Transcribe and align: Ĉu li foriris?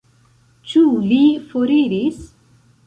Ĉu 0.71 0.81
li 1.11 1.21
foriris? 1.53 2.21